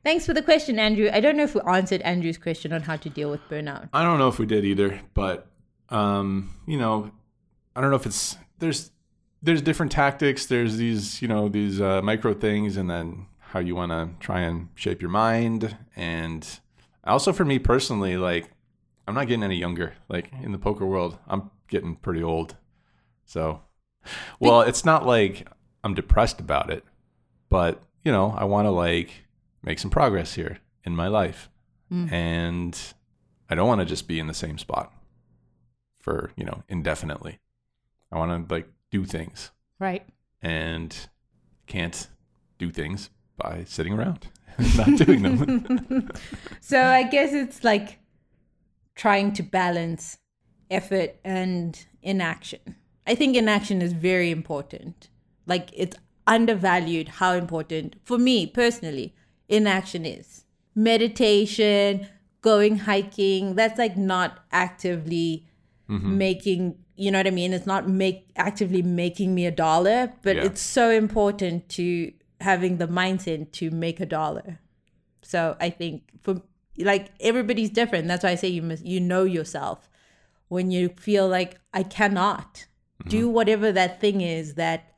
[0.04, 1.10] Thanks for the question, Andrew.
[1.12, 3.89] I don't know if we answered Andrew's question on how to deal with burnout.
[3.91, 5.47] I don't know if we did either, but
[5.89, 7.10] um, you know,
[7.76, 8.91] I don't know if it's there's
[9.41, 10.45] there's different tactics.
[10.45, 14.41] There's these you know these uh, micro things, and then how you want to try
[14.41, 15.76] and shape your mind.
[15.95, 16.47] And
[17.04, 18.52] also for me personally, like
[19.08, 19.94] I'm not getting any younger.
[20.10, 22.56] Like in the poker world, I'm getting pretty old.
[23.26, 23.62] So,
[24.39, 25.48] well, it's not like
[25.84, 26.84] I'm depressed about it,
[27.50, 29.12] but you know, I want to like
[29.62, 31.50] make some progress here in my life.
[31.92, 32.12] Mm.
[32.12, 32.80] And
[33.50, 34.92] I don't want to just be in the same spot
[36.00, 37.39] for, you know, indefinitely.
[38.12, 40.06] I want to like do things Right.
[40.42, 40.96] and
[41.68, 42.08] can't
[42.58, 46.10] do things by sitting around and not doing them.
[46.62, 48.00] So I guess it's like
[48.96, 50.18] trying to balance
[50.70, 52.60] effort and inaction.
[53.06, 55.10] I think inaction is very important.
[55.46, 59.14] Like it's undervalued how important for me personally
[59.50, 60.46] inaction is.
[60.76, 62.08] Meditation,
[62.42, 65.48] going hiking, that's like not actively
[65.90, 66.18] mm-hmm.
[66.18, 67.54] making you know what I mean?
[67.54, 70.44] It's not make actively making me a dollar, but Yeah.
[70.44, 74.60] it's so important to having the mindset to make a dollar.
[75.24, 76.42] So I think for
[76.78, 78.08] like everybody's different.
[78.08, 79.90] That's why I say you must you know yourself
[80.48, 82.66] when you feel like I cannot
[83.08, 84.94] do whatever that thing is that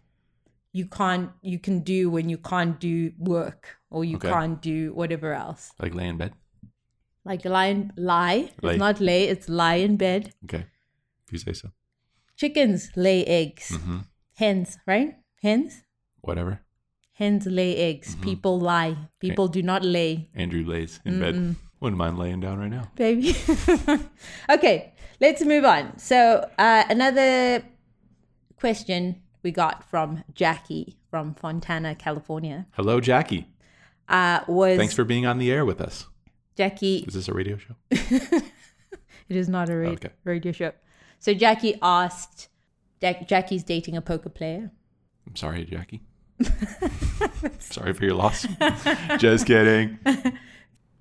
[0.72, 4.30] you can't you can do when you can't do work or you Okay.
[4.30, 5.72] can't do whatever else.
[5.80, 6.34] like lay in bed.
[7.24, 8.52] Like lie in, lie.
[8.62, 8.74] Lay.
[8.74, 10.34] It's not lay, it's lie in bed.
[10.44, 10.66] Okay.
[11.26, 11.70] If you say so.
[12.36, 13.76] Chickens lay eggs.
[13.76, 14.00] hmm
[14.36, 15.16] Hens, right?
[15.42, 15.82] Hens?
[16.22, 16.60] Whatever.
[17.14, 18.16] Hens lay eggs.
[18.18, 18.98] People lie.
[19.20, 20.30] People do not lay.
[20.36, 21.56] Andrew lays in bed.
[21.80, 22.90] Wouldn't mind laying down right now.
[22.96, 23.36] baby.
[24.50, 25.98] okay, let's move on.
[26.00, 27.64] So, uh, another
[28.58, 33.48] question we got from Jackie from Fontana, California, Hello, Jackie.
[34.10, 36.08] uh, was Thanks for being on the air with us.
[36.58, 37.00] Jackie.
[37.08, 37.76] Is this a radio show?
[39.28, 40.10] It is not a ra- Okay.
[40.24, 40.72] radio show.
[41.20, 42.48] So, Jackie asked,
[43.02, 44.72] Jack- Jackie's dating a poker player.
[45.28, 46.02] I'm sorry, Jackie.
[47.60, 48.46] sorry for your loss.
[49.18, 49.98] Just kidding.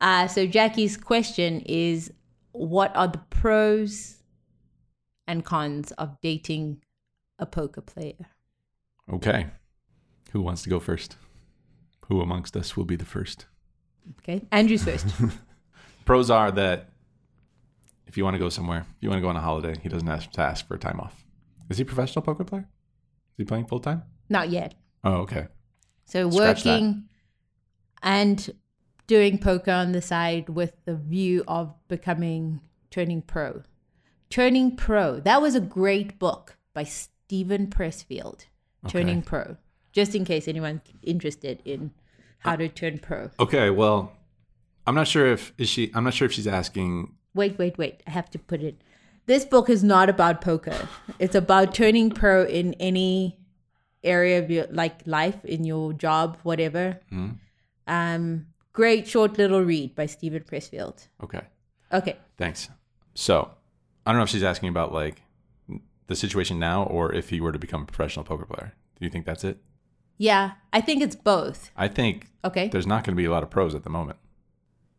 [0.05, 2.13] Uh, so, Jackie's question is
[2.53, 4.17] What are the pros
[5.27, 6.83] and cons of dating
[7.39, 8.27] a poker player?
[9.11, 9.47] Okay.
[10.33, 11.17] Who wants to go first?
[12.09, 13.47] Who amongst us will be the first?
[14.19, 15.07] Okay, Andrew's first.
[16.05, 16.91] Pros are that
[18.07, 19.89] if you want to go somewhere, if you want to go on a holiday, he
[19.89, 21.25] doesn't have to ask for time off.
[21.71, 22.69] Is he a professional poker player?
[23.31, 24.03] Is he playing full time?
[24.29, 24.75] Not yet.
[25.03, 25.47] Oh, okay.
[26.05, 26.71] So Scratch that.
[26.73, 27.05] working
[28.03, 28.51] and
[29.07, 33.63] doing poker on the side with the view of becoming turning pro.
[34.31, 35.21] Turning Pro.
[35.21, 38.47] That was a great book by Steven Pressfield.
[38.89, 39.57] Turning Pro.
[39.93, 41.93] Just in case anyone's interested in
[42.39, 43.31] how to turn pro.
[43.39, 44.13] Okay, well,
[44.87, 48.03] I'm not sure if is she I'm not sure if she's asking wait, wait, wait.
[48.07, 48.83] I have to put it.
[49.27, 50.89] This book is not about poker.
[51.19, 53.39] It's about turning pro in any
[54.03, 56.99] area of your like life, in your job, whatever.
[57.87, 61.09] Um, great short little read by Steven Pressfield.
[61.23, 61.41] Okay.
[61.91, 62.17] Okay.
[62.37, 62.69] Thanks.
[63.15, 63.51] So,
[64.05, 65.23] I don't know if she's asking about like
[66.09, 68.75] the situation now or if he were to become a professional poker player.
[68.99, 69.59] Do you think that's it?
[70.19, 71.71] Yeah, I think it's both.
[71.77, 72.69] I think Okay.
[72.69, 74.19] there's not going to be a lot of pros at the moment.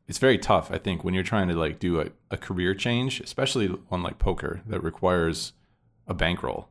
[0.07, 3.19] It's very tough, I think, when you're trying to like do a, a career change,
[3.21, 5.53] especially one like poker that requires
[6.07, 6.69] a bankroll.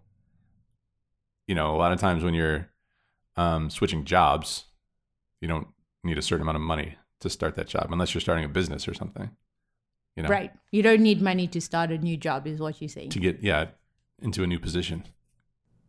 [1.47, 2.69] You know, a lot of times when you're
[3.37, 4.65] um, switching jobs,
[5.41, 5.67] you don't
[6.05, 8.87] need a certain amount of money to start that job unless you're starting a business
[8.87, 9.31] or something.
[10.17, 10.53] You know, Right.
[10.71, 13.11] You don't need money to start a new job, is what you're saying.
[13.11, 13.67] to get yeah
[14.23, 15.05] into a new position.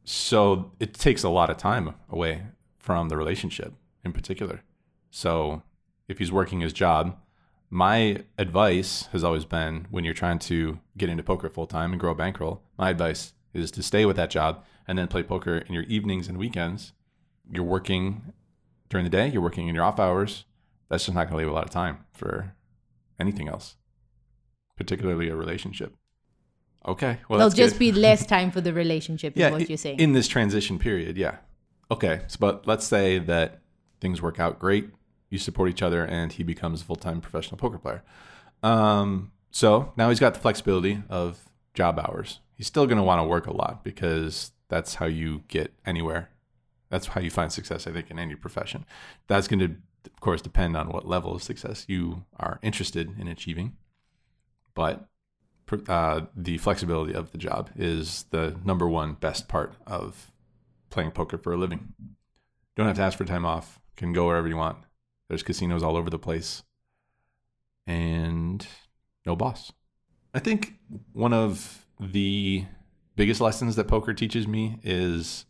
[0.03, 2.43] So it takes a lot of time away
[2.77, 3.73] from the relationship
[4.03, 4.61] in particular.
[5.09, 5.63] So
[6.07, 7.17] if he's working his job,
[7.69, 11.99] my advice has always been when you're trying to get into poker full time and
[11.99, 15.57] grow a bankroll, my advice is to stay with that job and then play poker
[15.57, 16.93] in your evenings and weekends.
[17.51, 18.33] You're working
[18.89, 20.45] during the day, you're working in your off hours.
[20.89, 22.53] That's just not going to leave a lot of time for
[23.19, 23.75] anything else,
[24.77, 25.95] particularly a relationship.
[26.87, 27.17] Okay.
[27.27, 27.79] Well, There'll just good.
[27.79, 29.99] be less time for the relationship, is yeah, what you're saying.
[29.99, 31.17] in this transition period.
[31.17, 31.37] Yeah.
[31.89, 32.21] Okay.
[32.27, 33.61] So, but let's say that
[33.99, 34.89] things work out great.
[35.29, 38.03] You support each other, and he becomes a full time professional poker player.
[38.61, 41.39] Um, so now he's got the flexibility of
[41.73, 42.39] job hours.
[42.55, 46.29] He's still going to want to work a lot because that's how you get anywhere.
[46.89, 48.85] That's how you find success, I think, in any profession.
[49.27, 53.27] That's going to, of course, depend on what level of success you are interested in
[53.27, 53.75] achieving.
[54.73, 55.07] But
[55.87, 60.31] uh, the flexibility of the job is the number one best part of
[60.89, 61.93] playing poker for a living.
[62.75, 63.79] Don't have to ask for time off.
[63.95, 64.77] Can go wherever you want.
[65.29, 66.63] There's casinos all over the place,
[67.87, 68.65] and
[69.25, 69.71] no boss.
[70.33, 70.73] I think
[71.13, 72.65] one of the
[73.15, 75.45] biggest lessons that poker teaches me is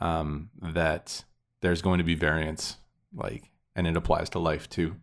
[0.00, 1.24] um, that
[1.60, 2.76] there's going to be variance,
[3.14, 4.96] like, and it applies to life too.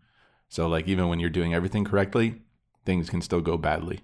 [0.49, 2.41] So, like, even when you're doing everything correctly,
[2.85, 4.01] things can still go badly.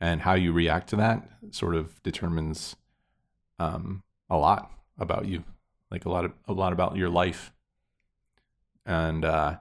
[0.00, 2.76] And how you react to that sort of determines
[3.58, 5.44] um, a lot about you
[5.90, 7.52] like a lot of a lot about your life.
[8.84, 9.56] And uh,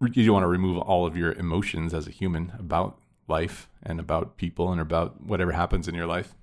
[0.00, 4.36] you want to remove all of your emotions as a human about life and about
[4.36, 6.34] people and about whatever happens in your life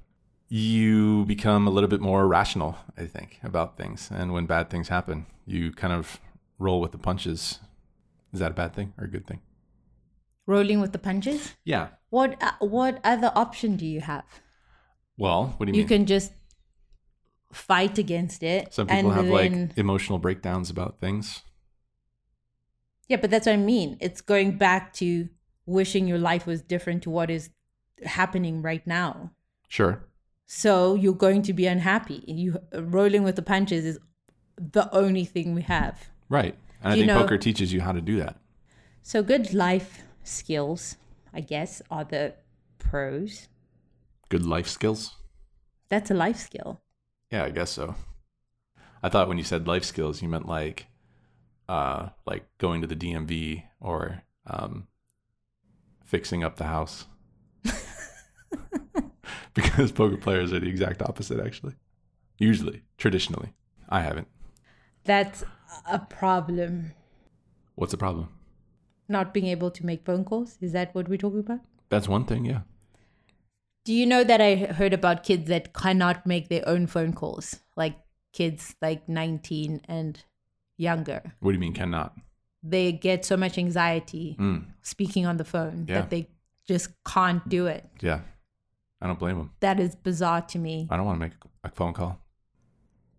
[0.49, 4.87] you become a little bit more rational i think about things and when bad things
[4.89, 6.19] happen you kind of
[6.57, 7.59] roll with the punches
[8.33, 9.39] is that a bad thing or a good thing
[10.47, 11.53] Rolling with the punches?
[11.63, 14.25] yeah What uh, what other option do you have?
[15.17, 16.31] well what do you, You mean You can just
[17.53, 18.73] fight against it.
[18.73, 21.43] Some people have then, like emotional breakdowns about things.
[23.07, 23.97] Yeah, but that's what I mean.
[23.99, 25.29] It's going back to
[25.65, 27.49] wishing your life was different to what is
[28.03, 29.31] happening right now.
[29.67, 30.03] Sure.
[30.51, 32.23] So you're going to be unhappy.
[32.25, 33.99] You rolling with the punches is
[34.57, 36.09] the only thing we have.
[36.27, 36.55] Right.
[36.81, 38.37] And I You think know- poker teaches you how to do that.
[39.03, 40.97] So good life skills,
[41.31, 42.33] I guess, are the
[42.79, 43.47] pros.
[44.29, 45.15] Good life skills.
[45.87, 46.81] That's a life skill.
[47.31, 47.93] Yeah, I guess so.
[49.03, 50.87] I thought when you said life skills, you meant like,
[51.67, 54.87] uh, like going to the DMV or um,
[56.05, 57.05] fixing up the house.
[59.61, 61.75] because poker players are the exact opposite, actually.
[62.37, 63.53] Usually, traditionally,
[63.89, 64.27] I haven't.
[65.03, 65.43] That's
[65.85, 66.93] a problem.
[67.75, 68.29] What's the problem?
[69.07, 70.57] Not being able to make phone calls.
[70.61, 71.59] Is that what we're talking about?
[71.89, 72.61] That's one thing, yeah.
[73.85, 77.59] Do you know that I heard about kids that cannot make their own phone calls?
[77.75, 77.95] Like
[78.33, 80.23] kids like 19 and
[80.77, 81.33] younger.
[81.39, 82.13] What do you mean cannot?
[82.61, 86.01] They get so much anxiety Mm, speaking on the phone Yeah.
[86.01, 86.27] that they
[86.67, 87.89] just can't do it.
[88.01, 88.19] yeah,
[89.01, 89.51] I don't blame them.
[89.59, 90.87] That is bizarre to me.
[90.89, 91.33] I don't want to make
[91.63, 92.19] a phone call.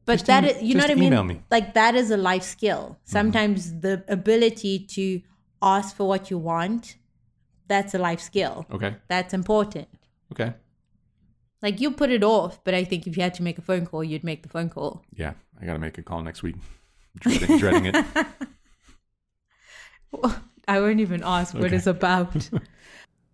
[0.05, 1.05] But Just that em- is, you know what I mean?
[1.05, 1.35] email me.
[1.35, 1.45] Mm-hmm.
[1.51, 2.99] Like that is a life skill.
[3.05, 5.23] Sometimes the ability to
[5.63, 6.97] ask for what you want,
[7.69, 8.67] that's a life skill.
[8.73, 8.97] Okay.
[9.09, 9.89] That's important.
[10.33, 10.55] Okay.
[11.63, 13.87] Like you put it off, but I think if you had to make a phone
[13.87, 15.05] call, you'd make the phone call.
[15.15, 16.57] Yeah, I got to make a call next week.
[17.21, 18.07] Dreading, dreading it.
[20.69, 22.49] I won't even ask what it's about.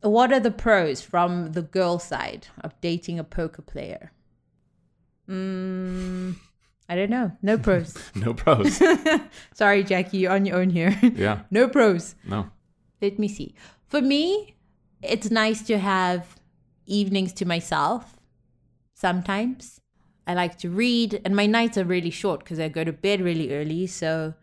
[0.09, 4.13] what are the pros from the girl side of dating a poker player?
[5.29, 6.37] Mm,
[6.89, 7.33] I don't know.
[7.43, 7.97] No pros.
[8.15, 8.81] No pros.
[9.55, 10.99] Sorry, Jackie, you're on your own here.
[11.15, 11.43] Yeah.
[11.51, 12.15] no pros.
[12.25, 12.51] No.
[13.03, 13.55] Let me see.
[13.89, 14.57] For me,
[15.03, 16.37] it's nice to have
[16.87, 18.17] evenings to myself
[18.95, 19.81] sometimes.
[20.27, 23.21] I like to read, and my nights are really short because I go to bed
[23.21, 23.87] really early.
[23.87, 24.35] So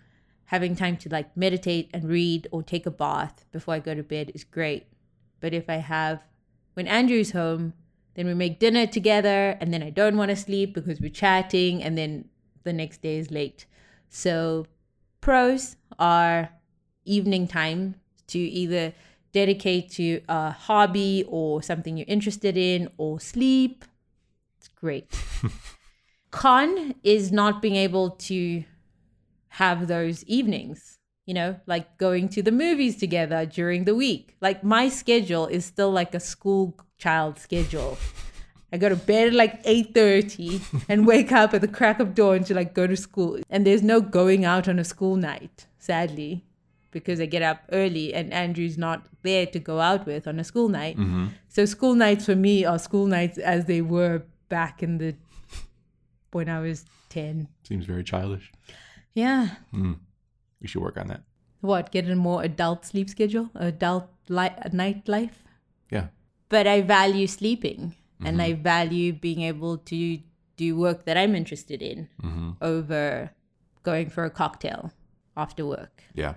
[0.46, 4.04] having time to like meditate and read or take a bath before I go to
[4.04, 4.86] bed is great.
[5.44, 6.22] But if I have
[6.74, 7.74] when Andrew's home,
[8.14, 11.84] then we make dinner together, and then I don't want to sleep because we're chatting,
[11.84, 12.30] and then
[12.64, 13.66] the next day is late.
[14.08, 14.68] So,
[15.20, 16.50] pros are
[17.04, 17.96] evening time
[18.28, 18.94] to either
[19.34, 23.84] dedicate to a hobby or something you're interested in or sleep.
[24.60, 25.14] It's great.
[26.32, 28.64] Con is not being able to
[29.50, 34.36] have those evenings, you know, like going to the movies together during the week.
[34.42, 37.98] Like my schedule is still like a school child schedule.
[38.72, 42.44] I go to bed at like 8:30 and wake up at the crack of dawn
[42.46, 43.40] to like go to school.
[43.50, 46.44] And there's no going out on a school night, sadly,
[46.92, 50.44] because I get up early and Andrew's not there to go out with on a
[50.44, 50.98] school night.
[50.98, 51.28] Mm-hmm.
[51.48, 55.16] So school nights for me are school nights as they were back in the
[56.32, 57.48] when I was 10.
[57.64, 58.52] Seems very childish.
[59.14, 59.50] Yeah.
[59.72, 59.94] Hmm.
[60.64, 61.22] We should work on that.
[61.62, 63.52] What, get a more adult sleep schedule?
[63.54, 65.44] Adult li- night life?
[65.92, 66.08] Yeah.
[66.50, 67.96] But I value sleeping
[68.26, 68.64] and I mm-hmm.
[68.64, 70.20] value being able to
[70.58, 72.52] do work that I'm interested in mm-hmm.
[72.62, 73.32] over
[73.84, 74.92] going for a cocktail
[75.36, 76.04] after work.
[76.14, 76.36] Yeah.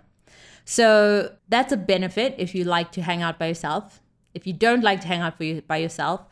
[0.64, 4.02] So that's a benefit if you like to hang out by yourself.
[4.34, 6.26] If you don't like to hang out for you, by yourself,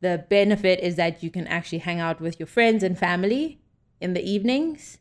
[0.00, 3.60] the benefit is that you can actually hang out with your friends and family
[4.00, 4.98] in the evenings.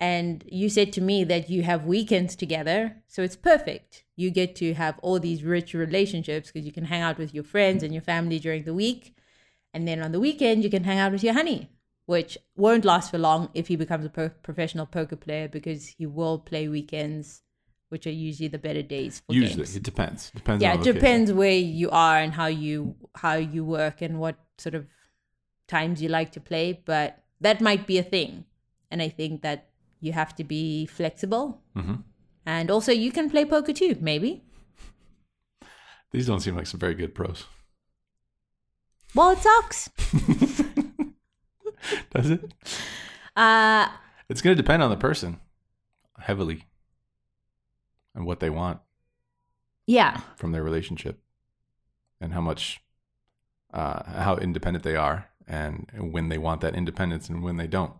[0.00, 2.96] And you said to me that you have weekends together.
[3.06, 4.04] So it's perfect.
[4.16, 7.44] You get to have all these rich relationships because you can hang out with your
[7.44, 9.14] friends and your family during the week.
[9.74, 11.68] And then on the weekend, you can hang out with your honey,
[12.06, 16.06] which won't last for long if he becomes a pro- professional poker player because he
[16.06, 17.42] will play weekends,
[17.90, 19.76] which are usually the better days for Usually, games.
[19.76, 20.30] it depends.
[20.30, 20.62] Depends.
[20.62, 24.74] Yeah, it depends where you are and how you how you work and what sort
[24.74, 24.86] of
[25.68, 28.44] times you like to play, but that might be a thing.
[28.90, 29.69] And I think that
[30.00, 31.62] you have to be flexible.
[31.76, 32.02] Mhm.
[32.46, 34.42] And also you can play poker too, maybe.
[36.12, 37.46] These don't seem like some very good pros.
[39.14, 39.88] Well, it sucks.
[42.14, 42.54] Does it?
[43.36, 43.88] Uh
[44.28, 45.40] It's going to depend on the person
[46.18, 46.64] heavily
[48.14, 48.80] and what they want
[49.86, 50.20] yeah.
[50.36, 51.20] from their relationship
[52.20, 52.80] and how much,
[53.72, 57.94] uh, how independent they are and when they want that independence and when they don't.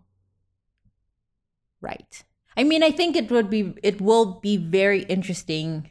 [1.81, 2.23] Right.
[2.55, 5.89] I mean, I think it would be it will be very interesting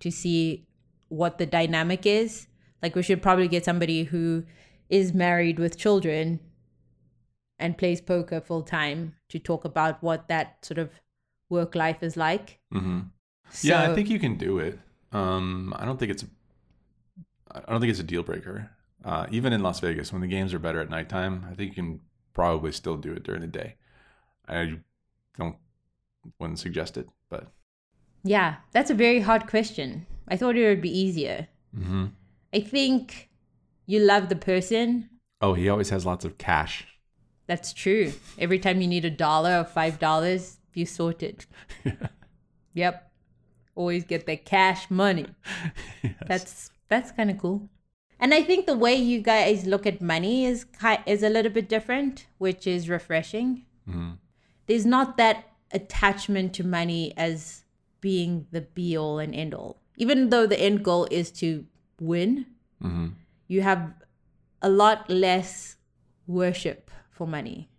[0.00, 0.66] to see
[1.08, 2.46] what the dynamic is.
[2.82, 4.44] Like we should probably get somebody who
[4.88, 6.40] is married with children
[7.58, 10.90] and plays poker full time to talk about what that sort of
[11.48, 12.60] work life is like.
[12.70, 13.00] hmm
[13.62, 14.78] yeah, I think you can do it.
[15.12, 16.24] Um, I don't think it's,
[17.50, 18.70] I don't think it's a deal breaker.
[19.04, 21.74] Uh, even in Las Vegas, when the games are better at nighttime, I think you
[21.74, 22.00] can
[22.34, 23.76] probably still do it during the day.
[24.46, 24.80] I
[25.38, 25.56] don't,
[26.38, 27.46] wouldn't suggest it, but
[28.24, 30.06] Yeah, that's a very hard question.
[30.28, 31.48] I thought it would be easier.
[31.74, 32.06] hmm
[32.52, 33.28] I think
[33.86, 35.08] you love the person.
[35.40, 36.86] oh, he always has lots of cash.
[37.46, 38.12] That's true.
[38.38, 41.46] Every time you need a dollar or five dollars, you sort it.
[42.74, 43.10] Yep.
[43.74, 45.26] Always get that cash money.
[46.26, 47.68] That's that's kind of cool.
[48.20, 50.66] And I think the way you guys look at money is
[51.06, 53.64] is a little bit different, which is refreshing.
[53.88, 54.18] Mhm.
[54.68, 57.64] There's not that attachment to money as
[58.00, 59.80] being the be all and end all.
[59.96, 61.66] Even though the end goal is to
[62.00, 62.46] win,
[62.80, 63.08] hmm
[63.48, 63.94] you have
[64.60, 65.76] a lot less
[66.26, 67.70] worship for money.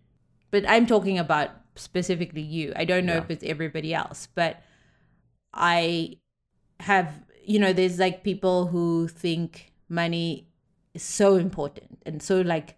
[0.49, 2.73] But I'm talking about specifically you.
[2.75, 3.23] I don't know Yeah.
[3.23, 4.63] if it's everybody else, but
[5.53, 6.17] I
[6.79, 10.47] have, you know, there's like people who think money
[10.93, 12.75] is so important and so like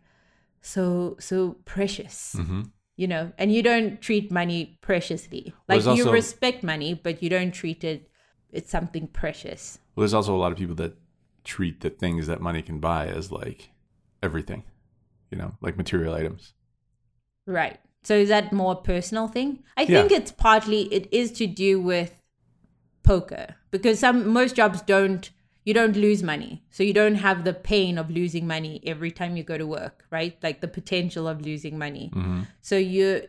[0.62, 2.34] so so precious.
[2.36, 2.64] hmm
[3.02, 5.56] You know, and you don't treat money preciously.
[5.68, 8.08] Like you also- respect money, but you don't treat it
[8.52, 9.80] it's something precious.
[9.96, 10.94] Well, there's also a lot of people that
[11.44, 13.72] treat the things that money can buy as like
[14.22, 14.62] everything,
[15.32, 16.54] you know, like material items.
[17.48, 17.80] Right.
[18.04, 19.64] So is that more personal thing?
[19.78, 19.88] I Yeah.
[19.88, 22.22] think it's partly it is to do with
[23.02, 25.32] poker because some most jobs don't
[25.64, 26.64] you don't lose money.
[26.72, 30.06] So you don't have the pain of losing money every time you go to work,
[30.10, 30.36] right?
[30.42, 32.10] Like the potential of losing money.
[32.14, 33.22] hmm So you're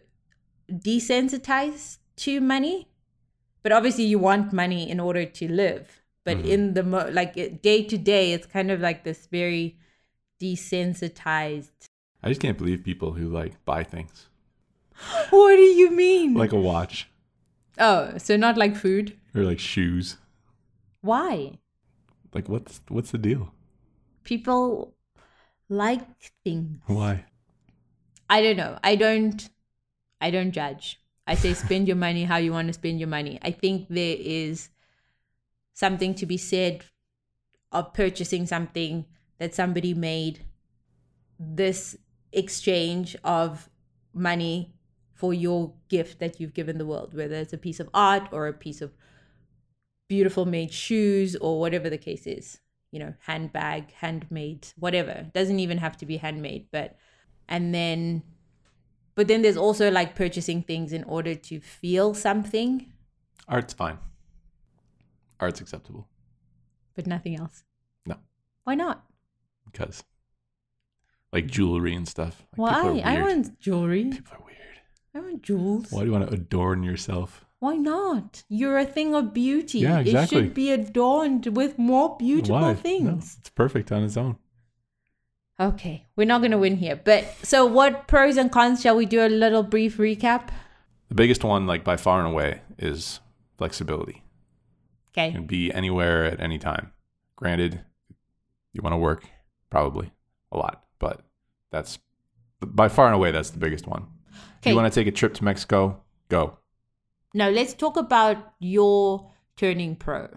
[0.71, 2.89] desensitized to money,
[3.63, 6.01] but obviously you want money in order to live.
[6.25, 6.45] But Mhm.
[6.55, 9.77] in the mo- like day to day, it's kind of like this very
[10.41, 11.71] desensitized.
[12.23, 14.29] I just can't believe people who like buy things
[15.31, 16.35] What do you mean?
[16.35, 17.09] like a watch
[17.79, 19.17] oh, so not like food.
[19.35, 20.17] or like shoes.
[21.01, 21.59] Why?
[22.35, 23.53] Like what's what's the deal?
[24.25, 24.95] People
[25.69, 26.03] like
[26.45, 26.81] things.
[26.87, 27.25] Why?
[28.29, 28.79] I don't know.
[28.83, 29.49] I don't
[30.21, 31.01] I don't judge.
[31.27, 33.39] I say spend your money how you want to spend your money.
[33.43, 34.71] I think there is
[35.75, 36.85] something to be said
[37.71, 39.07] of purchasing something
[39.39, 40.41] that somebody made,
[41.39, 41.97] this
[42.33, 43.69] exchange of
[44.13, 44.75] money
[45.15, 48.47] for your gift that you've given the world, whether it's a piece of art or
[48.47, 48.93] a piece of
[50.15, 52.61] beautiful made shoes or whatever the case is,
[52.91, 55.17] you know, handbag, handmade, whatever.
[55.33, 56.97] Doesn't even have to be handmade, but
[57.49, 58.23] and then
[59.15, 62.93] but then there's also like purchasing things in order to feel something,
[63.49, 63.99] Art's fine.
[65.41, 66.09] Art's acceptable
[66.95, 67.65] but nothing else.
[68.07, 68.17] No.
[68.65, 69.05] Why not?
[69.73, 70.05] because,
[71.33, 72.43] like jewelry and stuff.
[72.57, 73.01] Like, people are Why?
[73.01, 73.27] I weird.
[73.27, 74.05] want jewelry.
[74.05, 74.59] People are weird.
[75.15, 75.87] I want jewels.
[75.91, 77.45] Why do you want to adorn yourself?
[77.63, 78.43] Why not?
[78.49, 79.79] You're a thing of beauty.
[79.79, 80.39] Yeah, exactly.
[80.39, 82.73] It should be adorned with more beautiful Why?
[82.73, 83.37] No, things.
[83.39, 84.37] it's perfect on its own.
[85.61, 86.97] Okay, we're not going to win here.
[86.97, 88.83] But so, what pros and cons?
[88.83, 90.49] Shall we do a little brief recap?
[91.09, 93.21] The biggest one, like by far and away, is
[93.59, 94.25] flexibility.
[95.15, 95.31] You Okay.
[95.31, 96.91] can be anywhere at any time.
[97.37, 97.81] Granted,
[98.73, 99.23] you want to work
[99.71, 100.11] probably
[100.51, 101.21] a lot, but
[101.71, 102.01] that's
[102.61, 104.09] by far and away that's the biggest one.
[104.59, 104.71] Okay.
[104.71, 106.59] you want to take a trip to Mexico, go.
[107.35, 110.29] Now, let's talk about your turning pro.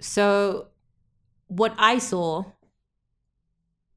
[0.00, 0.68] So,
[1.46, 2.44] what I saw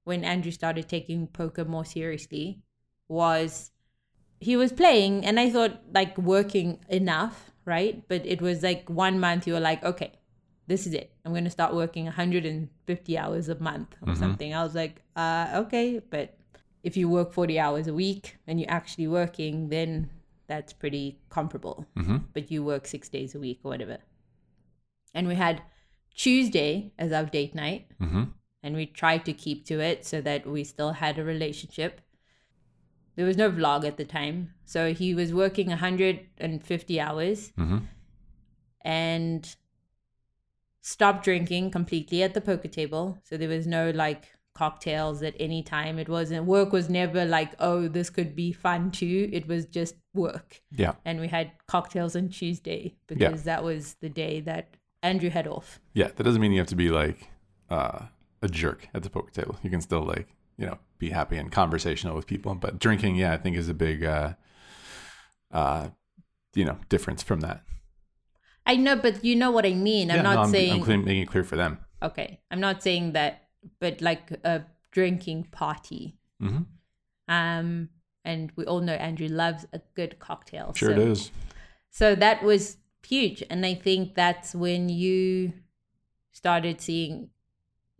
[0.03, 2.61] when Andrew started taking poker more seriously
[3.07, 3.71] was
[4.39, 8.03] he was playing, and I thought like working enough, right?
[8.07, 10.13] But it was like one month you were like, okay,
[10.67, 11.11] this is it.
[11.25, 14.53] I'm going to start working 150 hours a month or something.
[14.53, 16.37] I was like, uh, okay, but
[16.83, 20.09] if you work 40 hours a week and you're actually working, then
[20.47, 21.85] that's pretty comparable.
[21.95, 23.97] hmm But you work six days a week or whatever.
[25.13, 25.61] And we had
[26.15, 28.23] Tuesday as our date night, hmm
[28.63, 32.01] and we tried to keep to it so that we still had a relationship.
[33.15, 34.53] There was no vlog at the time.
[34.65, 37.77] So he was working 150 hours hmm
[38.81, 39.55] and
[40.81, 43.17] stopped drinking completely at the poker table.
[43.23, 45.99] So there was no like cocktails at any time.
[45.99, 49.29] It wasn't work was never like, oh, this could be fun too.
[49.31, 50.61] It was just work.
[50.71, 50.93] Yeah.
[51.05, 54.65] And we had cocktails on Tuesday because that was the day that
[55.03, 55.79] Andrew had off.
[55.93, 56.09] Yeah.
[56.15, 57.29] That doesn't mean you have to be like
[57.69, 57.99] uh,
[58.41, 59.57] a jerk at the poker table.
[59.63, 60.27] You can still like,
[60.57, 62.55] you know, be happy and conversational with people.
[62.55, 64.33] But drinking, yeah, I think is a big, uh,
[65.51, 65.89] uh,
[66.55, 67.61] you know, difference from that.
[68.65, 70.09] I know, but you know what I mean.
[70.11, 71.77] I'm Yeah, not no, I'm, saying I'm making it clear for them.
[72.01, 72.41] okay.
[72.51, 73.46] I'm not saying that,
[73.79, 76.17] but like a drinking party.
[76.39, 76.63] hmm
[77.27, 77.89] Um,
[78.23, 80.73] and we all know Andrew loves a good cocktail.
[80.75, 81.31] Sure, so, it is.
[81.89, 85.53] So that was huge, and I think that's when you
[86.31, 87.29] started seeing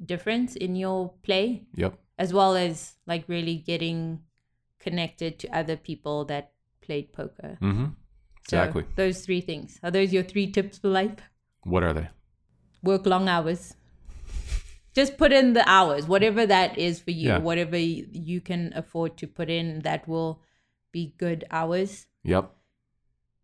[0.03, 1.97] difference in your play, Yep.
[2.17, 4.21] as well as like really getting
[4.79, 6.51] connected to other people that
[6.81, 7.57] played poker.
[7.61, 7.85] Mm-hmm.
[8.49, 8.85] So Exactly.
[8.95, 9.79] those three things.
[9.83, 11.17] Are those your three tips for life?
[11.63, 12.09] What are they?
[12.83, 13.73] Work long hours.
[14.97, 17.37] Just put in the hours, whatever that is for you, Yeah.
[17.49, 20.41] whatever you can afford to put in that will
[20.91, 22.07] be good hours.
[22.23, 22.49] Yep.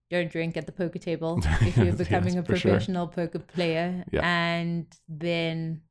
[0.10, 2.72] Don't drink at the poker table if you're Yes, becoming a for sure.
[2.72, 4.04] professional poker player.
[4.12, 4.22] Yeah.
[4.26, 5.82] And then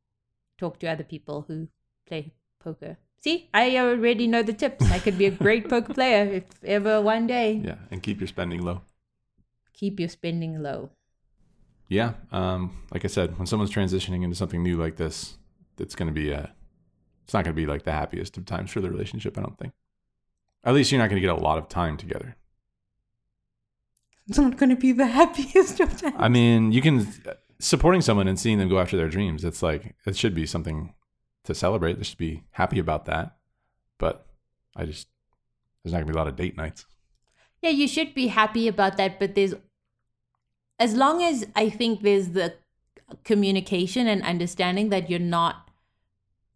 [0.58, 1.68] talk to other people who
[2.08, 2.96] play poker.
[3.20, 4.90] See, I already know the tips.
[4.90, 7.62] I could be a great poker player if ever one day.
[7.64, 7.76] Yeah.
[7.92, 8.82] And keep your spending low.
[9.74, 10.90] Keep your spending low.
[11.88, 12.14] Yeah.
[12.32, 15.38] Um, like I said, when someone's transitioning into something new like this,
[15.78, 16.52] it's going to be, a
[17.24, 19.58] it's not going to be like the happiest of times for the relationship, I don't
[19.58, 19.72] think.
[20.64, 22.36] At least you're not going to get a lot of time together.
[24.28, 26.14] It's not going to be the happiest of times.
[26.18, 27.06] I mean, you can,
[27.58, 30.94] supporting someone and seeing them go after their dreams, it's like, it should be something
[31.44, 31.98] to celebrate.
[31.98, 33.36] They should be happy about that.
[33.98, 34.26] But
[34.76, 35.08] I just,
[35.82, 36.86] there's not going to be a lot of date nights.
[37.60, 39.54] Yeah, you should be happy about that, but there's
[40.82, 42.54] as long as I think there's the
[43.24, 45.70] communication and understanding that you're not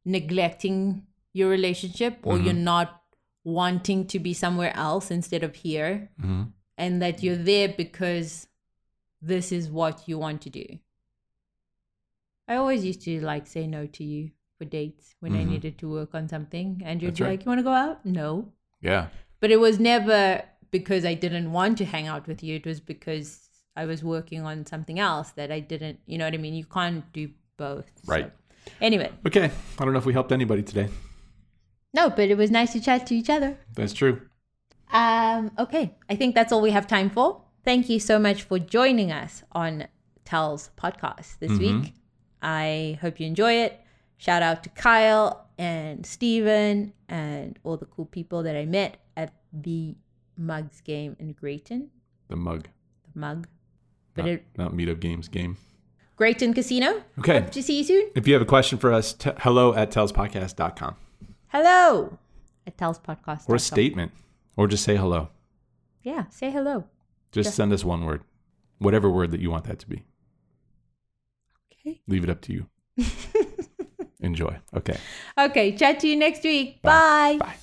[0.05, 3.03] neglecting your relationship or you're not
[3.45, 6.43] wanting to be somewhere else instead of here hmm
[6.79, 8.49] and that you're there because
[9.23, 10.65] this is what you want to do.
[12.47, 15.49] I always used to like say no to you for dates when I Mhm.
[15.49, 17.31] needed to work on something and you'd That's be right.
[17.31, 18.53] like, "You want to go out?" No
[18.83, 19.09] Yeah.
[19.41, 22.57] but it was never because I didn't want to hang out with you.
[22.57, 23.46] It was because
[23.77, 26.55] I was working on something else that I didn't, you know what I mean?
[26.55, 27.87] You can't do both.
[28.05, 28.13] so.
[28.13, 28.33] Right.
[28.81, 29.51] Anyway, Okay.
[29.79, 30.89] I don't know if we helped anybody today.
[31.95, 33.59] no, but it was nice to chat to each other.
[33.75, 34.21] That's true.
[34.93, 37.43] Um, okay, I think that's all we have time for.
[37.65, 39.89] Thank you so much for joining us on
[40.25, 41.95] Tel's podcast this week.
[42.43, 43.81] I hope you enjoy it.
[44.19, 49.33] Shout out to Kyle and Steven and all the cool people that I met at
[49.53, 49.97] the
[50.37, 51.89] Mugs game in Graton.
[52.29, 52.69] The mug,
[53.13, 53.49] The mug.
[54.17, 55.57] But not, it not meetup games game.
[56.19, 57.03] Graton Casino.
[57.19, 57.41] Okay.
[57.41, 58.11] Hope to see you soon.
[58.15, 60.97] If you have a question for us, t- hello at tellspodcast.com
[61.49, 62.19] Hello
[62.67, 63.49] at Tells Podcast.
[63.49, 64.13] or a statement
[64.57, 65.29] or just say hello.
[66.03, 66.85] Yeah, say hello.
[67.33, 68.23] Just send us one word,
[68.79, 70.05] whatever word that you want that to be.
[71.73, 72.01] Okay.
[72.09, 72.67] Leave it up to you.
[74.21, 74.57] Enjoy.
[74.75, 74.97] Okay.
[75.39, 76.81] Okay, chat to you next week.
[76.83, 77.37] Bye.
[77.39, 77.57] Bye.